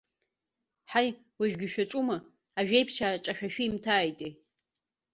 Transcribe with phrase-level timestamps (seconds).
[0.89, 2.17] Ҳаи, уажәгьы шәаҿума,
[2.59, 4.33] ажәеиԥшьаа ҿашәа шәимҭааитеи.